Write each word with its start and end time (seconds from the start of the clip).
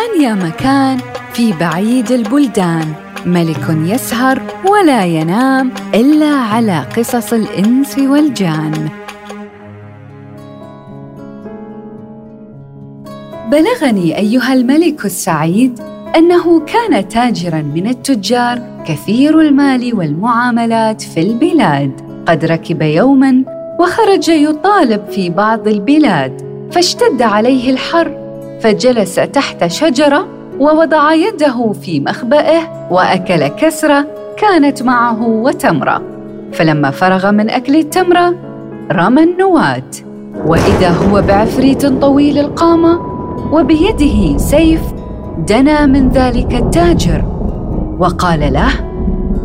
كان 0.00 0.22
يا 0.22 0.34
مكان 0.34 0.98
في 1.32 1.52
بعيد 1.52 2.12
البلدان. 2.12 2.92
ملك 3.26 3.66
يسهر 3.68 4.42
ولا 4.70 5.04
ينام 5.04 5.70
إلا 5.94 6.26
على 6.26 6.84
قصص 6.96 7.32
الإنس 7.32 7.98
والجان. 7.98 8.88
بلغني 13.50 14.18
أيها 14.18 14.52
الملك 14.52 15.04
السعيد 15.04 15.80
أنه 16.16 16.60
كان 16.60 17.08
تاجرا 17.08 17.62
من 17.62 17.86
التجار 17.86 18.82
كثير 18.86 19.40
المال 19.40 19.94
والمعاملات 19.94 21.02
في 21.02 21.20
البلاد. 21.20 21.92
قد 22.28 22.44
ركب 22.44 22.82
يوما 22.82 23.44
وخرج 23.80 24.28
يطالب 24.28 25.04
في 25.10 25.30
بعض 25.30 25.68
البلاد 25.68 26.50
فاشتد 26.72 27.22
عليه 27.22 27.70
الحر 27.70 28.19
فجلس 28.60 29.14
تحت 29.14 29.66
شجرة 29.66 30.26
ووضع 30.58 31.12
يده 31.12 31.72
في 31.72 32.00
مخبئه 32.00 32.88
وأكل 32.90 33.46
كسرة 33.46 34.06
كانت 34.36 34.82
معه 34.82 35.22
وتمرة. 35.22 36.02
فلما 36.52 36.90
فرغ 36.90 37.30
من 37.30 37.50
أكل 37.50 37.76
التمرة 37.76 38.34
رمى 38.92 39.22
النواة. 39.22 39.90
وإذا 40.46 40.90
هو 40.90 41.22
بعفريت 41.22 41.86
طويل 41.86 42.38
القامة 42.38 43.00
وبيده 43.52 44.38
سيف 44.38 44.80
دنا 45.48 45.86
من 45.86 46.08
ذلك 46.08 46.54
التاجر. 46.54 47.24
وقال 47.98 48.52
له 48.52 48.70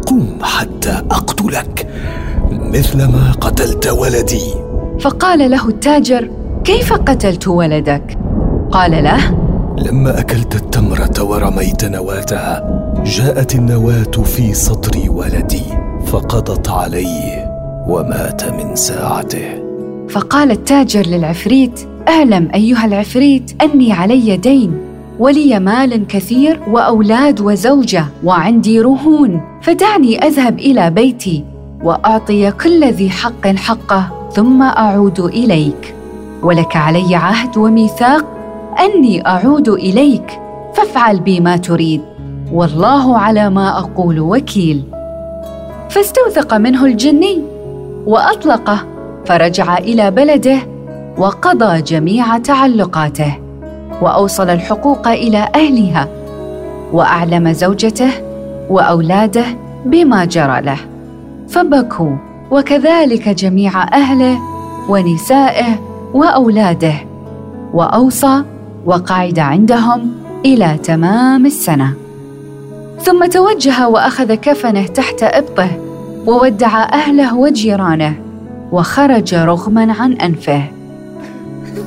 قم 0.08 0.28
حتى 0.42 1.02
أقتلك 1.12 1.88
مثلما 2.52 3.32
قتلت 3.42 3.88
ولدي. 3.88 4.54
فقال 5.00 5.52
له 5.52 5.68
التاجر 5.68 6.30
كيف 6.64 6.94
قتلت 6.94 7.48
ولدك؟ 7.48 8.15
قال 8.76 8.92
له 8.92 9.32
لما 9.78 10.20
أكلت 10.20 10.56
التمره 10.56 11.24
ورميت 11.24 11.86
نواتها 11.86 12.64
جاءت 13.06 13.56
النواة 13.56 14.24
في 14.26 14.54
صدر 14.54 15.12
ولدي 15.12 15.64
فقضت 16.06 16.70
عليه 16.70 17.52
ومات 17.88 18.44
من 18.46 18.76
ساعته. 18.76 19.64
فقال 20.10 20.52
التاجر 20.52 21.06
للعفريت 21.08 21.88
أعلم 22.08 22.50
أيها 22.54 22.86
العفريت 22.86 23.64
أني 23.64 23.94
علي 23.94 24.38
دين 24.38 24.78
ولي 25.20 25.60
مال 25.60 26.08
كثير 26.08 26.60
وأولاد 26.68 27.42
وزوجة 27.42 28.06
وعندي 28.24 28.82
رهون 28.82 29.42
فدعني 29.62 30.26
أذهب 30.26 30.60
إلى 30.60 30.90
بيتي 30.90 31.44
وأعطي 31.84 32.52
كل 32.52 32.86
ذي 32.86 33.10
حق 33.10 33.48
حقه 33.48 34.30
ثم 34.34 34.62
أعود 34.62 35.20
إليك 35.20 35.96
ولك 36.44 36.76
علي 36.76 37.16
عهد 37.16 37.58
وميثاق 37.58 38.35
أني 38.80 39.28
أعود 39.28 39.70
إليك 39.70 40.40
فافعل 40.74 41.20
بي 41.20 41.40
ما 41.40 41.58
تريد. 41.58 42.02
والله 42.54 43.18
على 43.18 43.50
ما 43.50 43.80
أقول 43.80 44.20
وكيل. 44.20 44.84
فاستوثق 45.90 46.54
منه 46.54 46.86
الجني 46.86 47.44
وأطلقه 48.06 48.80
فرجع 49.26 49.78
إلى 49.78 50.12
بلده 50.12 50.58
وقضى 51.18 51.82
جميع 51.82 52.38
تعلقاته 52.38 53.38
وأوصل 54.02 54.50
الحقوق 54.50 55.08
إلى 55.08 55.50
أهلها 55.56 56.08
وأعلم 56.94 57.52
زوجته 57.52 58.12
وأولاده 58.70 59.46
بما 59.86 60.26
جرى 60.26 60.62
له. 60.62 60.78
فبكوا 61.50 62.16
وكذلك 62.52 63.30
جميع 63.30 63.84
أهله 63.84 64.38
ونسائه 64.90 65.80
وأولاده. 66.14 66.94
وأوصى 67.74 68.44
وقعد 68.86 69.40
عندهم 69.40 70.12
إلى 70.46 70.78
تمام 70.84 71.46
السنة. 71.46 71.94
ثم 73.02 73.26
توجه 73.26 73.88
وأخذ 73.88 74.34
كفنه 74.34 74.88
تحت 74.88 75.24
إبطه 75.24 75.70
وودع 76.26 76.84
أهله 76.84 77.36
وجيرانه 77.36 78.16
وخرج 78.72 79.36
رغما 79.36 79.94
عن 80.00 80.14
أنفه. 80.14 80.64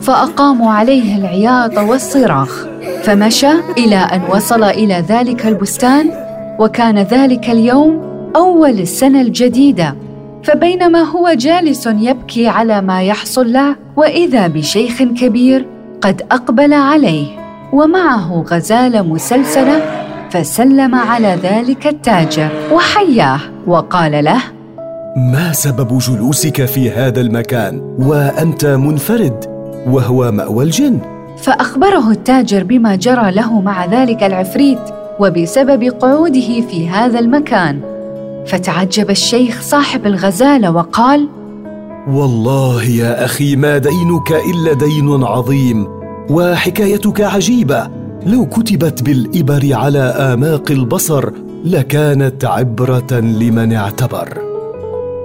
فأقاموا 0.03 0.73
عليه 0.73 1.17
العياط 1.17 1.79
والصراخ 1.79 2.67
فمشى 3.03 3.53
إلى 3.79 3.97
أن 3.97 4.21
وصل 4.31 4.63
إلى 4.63 5.05
ذلك 5.09 5.47
البستان 5.47 6.11
وكان 6.59 6.99
ذلك 6.99 7.51
اليوم 7.51 8.03
أول 8.37 8.71
السنة 8.71 9.21
الجديدة. 9.21 9.95
فبينما 10.45 11.03
هو 11.03 11.33
جالس 11.33 11.87
يبكي 11.87 12.49
على 12.49 12.81
ما 12.81 13.03
يحصل 13.03 13.53
له 13.53 13.77
وإذا 13.97 14.47
بشيخ 14.47 15.03
كبير 15.03 15.67
قد 16.03 16.23
أقبل 16.33 16.73
عليه 16.73 17.27
ومعه 17.73 18.45
غزاله 18.51 19.03
مسلسلة 19.03 19.83
فسلم 20.31 20.95
على 20.95 21.39
ذلك 21.43 21.87
التاجر 21.87 22.49
وحياه 22.73 23.41
وقال 23.67 24.25
له 24.25 24.43
ما 25.17 25.53
سبب 25.53 25.99
جلوسك 25.99 26.65
في 26.65 26.91
هذا 26.91 27.21
المكان؟ 27.21 27.97
وأنت 27.99 28.65
منفرد 28.65 29.45
وهو 29.87 30.33
مأوى 30.33 30.65
الجن. 30.65 30.99
فأخبره 31.39 32.11
التاجر 32.11 32.65
بما 32.65 32.97
جرى 32.97 33.31
له 33.31 33.61
مع 33.61 33.87
ذلك 33.87 34.23
العفريت 34.23 34.79
وبسبب 35.21 35.85
قعوده 35.85 36.61
في 36.61 36.89
هذا 36.89 37.19
المكان. 37.19 37.81
فتعجب 38.47 39.11
الشيخ 39.11 39.61
صاحب 39.61 40.07
الغزاله 40.07 40.71
وقال 40.71 41.29
والله 42.09 42.85
يا 42.85 43.25
أخي 43.25 43.57
ما 43.57 43.79
دينك 43.79 44.33
إلا 44.33 44.73
دين 44.73 45.25
عظيم 45.25 45.87
وحكايتك 46.31 47.21
عجيبة. 47.21 47.89
لو 48.27 48.47
كتبت 48.47 49.03
بالإبر 49.03 49.69
على 49.73 49.99
آماق 49.99 50.71
البصر 50.71 51.31
لكانت 51.65 52.45
عبرة 52.45 53.21
لمن 53.21 53.73
اعتبر. 53.73 54.39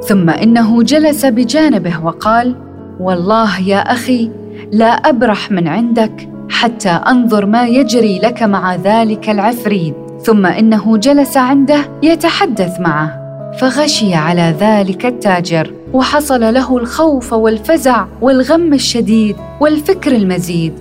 ثم 0.08 0.30
إنه 0.30 0.84
جلس 0.84 1.26
بجانبه 1.26 2.06
وقال 2.06 2.56
والله 3.00 3.60
يا 3.60 3.80
أخي 3.80 4.32
لا 4.72 4.92
أبرح 4.92 5.52
من 5.52 5.68
عندك 5.68 6.30
حتى 6.50 6.90
أنظر 6.90 7.46
ما 7.46 7.68
يجري 7.68 8.20
لك 8.20 8.44
مع 8.44 8.76
ذلك 8.76 9.30
العفريت. 9.30 9.96
ثم 10.24 10.46
إنه 10.46 10.98
جلس 10.98 11.38
عنده 11.38 11.86
يتحدث 12.04 12.80
معه. 12.80 13.23
فغشي 13.60 14.14
على 14.14 14.56
ذلك 14.60 15.06
التاجر 15.06 15.74
وحصل 15.94 16.54
له 16.54 16.78
الخوف 16.78 17.34
والفزع 17.34 18.06
والغم 18.22 18.74
الشديد 18.74 19.36
والفكر 19.60 20.12
المزيد 20.12 20.74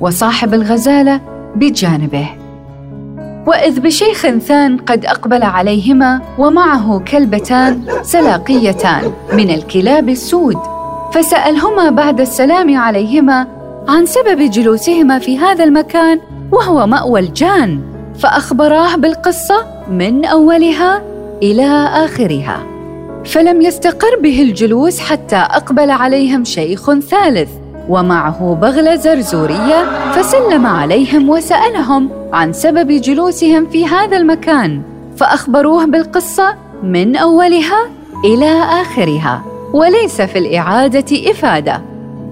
وصاحب 0.00 0.54
الغزالة 0.54 1.20
بجانبه. 1.56 2.28
وإذ 3.46 3.80
بشيخ 3.80 4.26
ثان 4.26 4.76
قد 4.76 5.04
أقبل 5.04 5.42
عليهما 5.42 6.20
ومعه 6.38 6.98
كلبتان 6.98 7.82
سلاقيتان 8.02 9.12
من 9.32 9.50
الكلاب 9.50 10.08
السود 10.08 10.56
فسألهما 11.12 11.90
بعد 11.90 12.20
السلام 12.20 12.76
عليهما 12.76 13.46
عن 13.88 14.06
سبب 14.06 14.50
جلوسهما 14.50 15.18
في 15.18 15.38
هذا 15.38 15.64
المكان 15.64 16.20
وهو 16.52 16.86
مأوى 16.86 17.20
الجان 17.20 17.80
فأخبراه 18.18 18.96
بالقصة 18.96 19.66
من 19.90 20.24
أولها 20.24 21.13
إلى 21.42 21.88
آخرها. 22.04 22.66
فلم 23.24 23.62
يستقر 23.62 24.18
به 24.22 24.42
الجلوس 24.42 25.00
حتى 25.00 25.36
أقبل 25.36 25.90
عليهم 25.90 26.44
شيخ 26.44 26.98
ثالث 26.98 27.50
ومعه 27.88 28.58
بغلة 28.62 28.94
زرزورية 28.96 30.10
فسلم 30.12 30.66
عليهم 30.66 31.28
وسألهم 31.28 32.10
عن 32.32 32.52
سبب 32.52 32.92
جلوسهم 32.92 33.66
في 33.66 33.86
هذا 33.86 34.16
المكان 34.16 34.82
فأخبروه 35.16 35.84
بالقصة 35.84 36.54
من 36.82 37.16
أولها 37.16 37.88
إلى 38.24 38.62
آخرها 38.62 39.44
وليس 39.72 40.20
في 40.20 40.38
الإعادة 40.38 41.30
إفادة. 41.30 41.82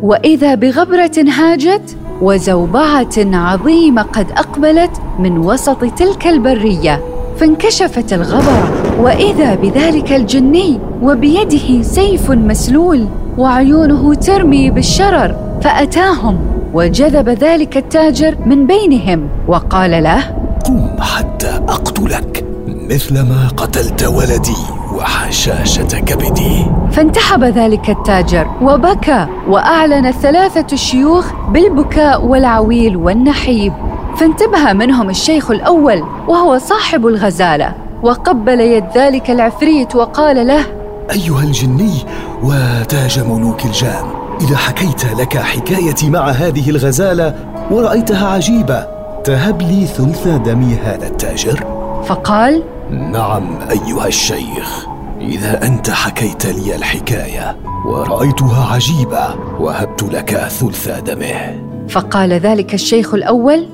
وإذا 0.03 0.55
بغبرة 0.55 1.25
هاجت 1.29 1.97
وزوبعة 2.23 3.17
عظيمة 3.19 4.03
قد 4.03 4.31
أقبلت 4.31 4.91
من 5.19 5.39
وسط 5.39 5.85
تلك 5.85 6.27
البرية 6.27 7.12
فانكشفت 7.37 8.13
الغبره 8.13 8.73
وإذا 9.01 9.55
بذلك 9.55 10.13
الجني 10.13 10.81
وبيده 11.03 11.83
سيف 11.83 12.31
مسلول 12.31 13.09
وعيونه 13.39 14.15
ترمي 14.15 14.71
بالشرر 14.71 15.37
فأتاهم 15.63 16.39
وجذب 16.75 17.29
ذلك 17.29 17.77
التاجر 17.77 18.37
من 18.47 18.67
بينهم 18.67 19.29
وقال 19.49 20.03
له 20.03 20.23
قم 20.65 20.87
حتى 21.01 21.51
أقتلك 21.69 22.45
مثلما 22.91 23.49
قتلت 23.57 24.03
ولدي 24.05 24.57
وحشاشة 24.97 26.01
كبدي. 26.01 26.67
فانتحب 26.93 27.45
ذلك 27.45 27.91
التاجر 27.91 28.47
وبكى 28.63 29.27
وأعلن 29.49 30.07
الثلاثة 30.07 30.67
الشيوخ 30.73 31.33
بالبكاء 31.49 32.25
والعويل 32.25 32.97
والنحيب. 32.97 33.73
فانتبه 34.17 34.73
منهم 34.73 35.11
الشيخ 35.11 35.51
الأول 35.51 36.05
وهو 36.29 36.59
صاحب 36.59 37.07
الغزالة 37.07 37.75
وقبل 38.03 38.61
يد 38.61 38.85
ذلك 38.97 39.31
العفريت 39.31 39.97
وقال 39.97 40.47
له 40.47 40.65
أيها 41.11 41.43
الجني 41.43 41.95
وتاج 42.43 43.21
ملوك 43.21 43.65
الجان 43.65 44.05
إذا 44.41 44.57
حكيت 44.57 45.05
لك 45.05 45.37
حكايتي 45.37 46.11
مع 46.11 46.29
هذه 46.29 46.71
الغزالة 46.71 47.35
ورأيتها 47.71 48.29
عجيبة 48.29 48.87
تهب 49.25 49.63
لي 49.63 49.87
ثلث 49.87 50.29
دم 50.29 50.77
هذا 50.85 51.07
التاجر؟ 51.07 51.65
فقال 52.07 52.63
نعم 52.91 53.59
أيها 53.71 54.07
الشيخ 54.07 54.87
إذا 55.21 55.67
أنت 55.67 55.91
حكيت 55.91 56.47
لي 56.47 56.77
الحكاية 56.77 57.57
ورأيتها 57.87 58.75
عجيبة 58.75 59.35
وهبت 59.61 60.03
لك 60.03 60.31
ثلث 60.31 60.89
دمه. 60.89 61.63
فقال 61.89 62.33
ذلك 62.33 62.75
الشيخ 62.75 63.15
الأول 63.15 63.67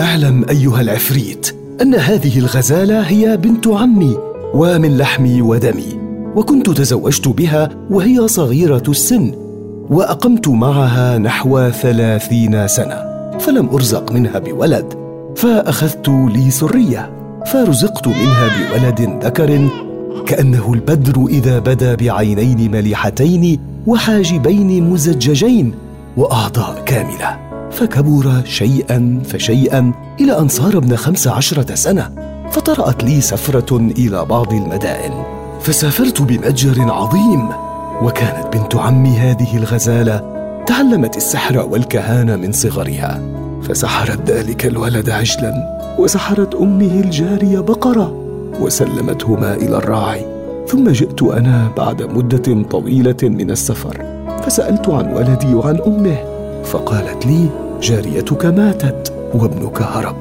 أعلم 0.00 0.44
أيها 0.50 0.80
العفريت 0.80 1.56
أن 1.82 1.94
هذه 1.94 2.38
الغزالة 2.38 3.00
هي 3.00 3.36
بنت 3.36 3.68
عمي 3.68 4.16
ومن 4.54 4.96
لحمي 4.96 5.42
ودمي 5.42 6.00
وكنت 6.36 6.70
تزوجت 6.70 7.28
بها 7.28 7.68
وهي 7.90 8.28
صغيرة 8.28 8.82
السن 8.88 9.32
وأقمت 9.90 10.48
معها 10.48 11.18
نحو 11.18 11.70
ثلاثين 11.70 12.68
سنة 12.68 13.04
فلم 13.38 13.68
أرزق 13.68 14.12
منها 14.12 14.38
بولد 14.38 14.94
فأخذت 15.36 16.08
لي 16.08 16.50
سرية 16.50 17.10
فرزقت 17.46 18.08
منها 18.08 18.48
بولد 18.58 19.24
ذكر 19.24 19.68
كأنه 20.26 20.72
البدر 20.72 21.26
إذا 21.26 21.58
بدا 21.58 21.94
بعينين 21.94 22.70
مليحتين 22.70 23.60
وحاجبين 23.86 24.90
مزججين 24.90 25.74
وأعضاء 26.16 26.82
كاملة. 26.86 27.43
فكبر 27.70 28.42
شيئا 28.44 29.22
فشيئا 29.24 29.92
إلى 30.20 30.38
أن 30.38 30.48
صار 30.48 30.78
ابن 30.78 30.96
خمس 30.96 31.28
عشرة 31.28 31.74
سنة 31.74 32.10
فطرأت 32.50 33.04
لي 33.04 33.20
سفرة 33.20 33.76
إلى 33.76 34.24
بعض 34.24 34.52
المدائن. 34.52 35.12
فسافرت 35.60 36.22
بمتجر 36.22 36.92
عظيم 36.92 37.48
وكانت 38.02 38.56
بنت 38.56 38.76
عمي 38.76 39.18
هذه 39.18 39.56
الغزالة 39.56 40.34
تعلمت 40.66 41.16
السحر 41.16 41.58
والكهانة 41.58 42.36
من 42.36 42.52
صغرها. 42.52 43.20
فسحرت 43.62 44.30
ذلك 44.30 44.66
الولد 44.66 45.10
عجلا 45.10 45.78
وسحرت 45.98 46.54
أمه 46.54 47.00
الجارية 47.04 47.60
بقرة 47.60 48.14
وسلمتهما 48.60 49.54
إلى 49.54 49.76
الراعي. 49.76 50.26
ثم 50.68 50.90
جئت 50.90 51.22
أنا 51.22 51.70
بعد 51.76 52.02
مدة 52.02 52.62
طويلة 52.62 53.16
من 53.22 53.50
السفر 53.50 54.04
فسألت 54.42 54.88
عن 54.88 55.12
ولدي 55.12 55.54
وعن 55.54 55.78
أمه. 55.86 56.33
فقالت 56.64 57.26
لي 57.26 57.48
جاريتك 57.82 58.46
ماتت 58.46 59.12
وابنك 59.34 59.82
هرب 59.82 60.16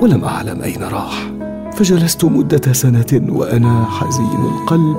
ولم 0.00 0.24
أعلم 0.24 0.62
أين 0.62 0.82
راح. 0.82 1.30
فجلست 1.72 2.24
مدة 2.24 2.72
سنة 2.72 3.22
وأنا 3.28 3.84
حزين 3.84 4.44
القلب 4.44 4.96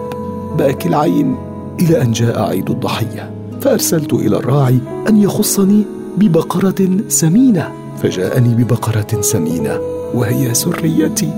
باكي 0.57 0.89
العين 0.89 1.35
إلى 1.81 2.01
أن 2.01 2.11
جاء 2.11 2.41
عيد 2.41 2.69
الضحية. 2.69 3.31
فأرسلت 3.61 4.13
إلى 4.13 4.37
الراعي 4.37 4.79
أن 5.09 5.17
يخصني 5.17 5.83
ببقرة 6.17 6.89
سمينة. 7.07 7.71
فجاءني 8.03 8.55
ببقرة 8.55 9.21
سمينة 9.21 9.79
وهي 10.13 10.53
سريتي 10.53 11.31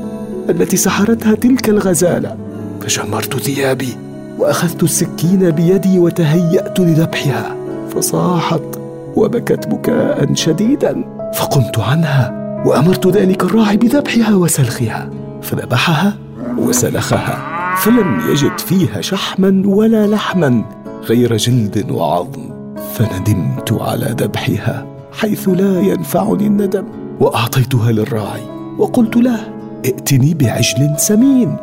التي 0.50 0.77
سحرتها 0.77 1.36
تلك 1.36 1.69
الغزالة. 1.69 2.38
فشمرت 2.81 3.38
ثيابي 3.38 3.98
وأخذت 4.39 4.83
السكين 4.83 5.50
بيدي 5.50 6.00
وتهيأت 6.00 6.80
لذبحها. 6.80 7.56
فصاحت 7.95 8.80
وبكت 9.15 9.67
بكاء 9.67 10.33
شديدا. 10.33 11.03
فقمت 11.33 11.79
عنها 11.79 12.41
وأمرت 12.65 13.07
ذلك 13.07 13.43
الراعي 13.43 13.77
بذبحها 13.77 14.35
وسلخها. 14.35 15.09
فذبحها 15.41 16.13
وسلخها. 16.57 17.37
فلم 17.77 18.21
يجد 18.31 18.59
فيها 18.59 19.01
شحما 19.01 19.63
ولا 19.65 20.07
لحما 20.07 20.63
غير 21.03 21.37
جلد 21.37 21.91
وعظم. 21.91 22.75
فندمت 22.93 23.73
على 23.81 24.15
ذبحها 24.19 24.85
حيث 25.11 25.49
لا 25.49 25.79
ينفعني 25.79 26.47
الندم. 26.47 26.85
وأعطيتها 27.19 27.91
للراعي 27.91 28.41
وقلت 28.77 29.17
له 29.17 29.39
ائتني 29.85 30.33
بعجل 30.33 30.93
سمين. 30.97 31.55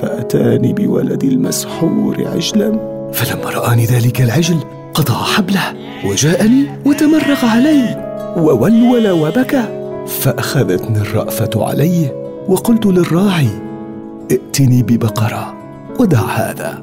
فأتاني 0.00 0.72
بولدي 0.72 1.28
المسحور 1.28 2.16
عجلا. 2.34 2.80
فلما 3.12 3.50
رآني 3.50 3.84
ذلك 3.84 4.22
العجل 4.22 4.56
قطع 4.94 5.14
حبله 5.14 5.74
وجاءني 6.04 6.66
وتمرغ 6.86 7.46
علي 7.46 8.08
وولول 8.36 9.10
وبكى 9.10 9.64
فأخذتني 10.06 10.98
الرأفة 10.98 11.50
عليه 11.56 12.12
وقلت 12.48 12.86
للراعي 12.86 13.48
ائتني 14.30 14.82
ببقرة. 14.82 15.54
ودع 16.00 16.18
هذا. 16.18 16.82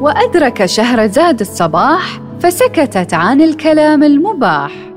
وأدرك 0.00 0.66
شهرزاد 0.66 1.40
الصباح 1.40 2.20
فسكتت 2.40 3.14
عن 3.14 3.40
الكلام 3.40 4.02
المباح. 4.02 4.91